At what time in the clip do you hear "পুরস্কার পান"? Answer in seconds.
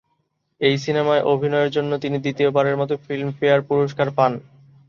3.69-4.31